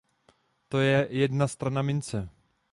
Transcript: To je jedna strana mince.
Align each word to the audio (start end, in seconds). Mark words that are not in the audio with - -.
To 0.69 0.79
je 0.79 1.07
jedna 1.11 1.47
strana 1.47 1.81
mince. 1.81 2.29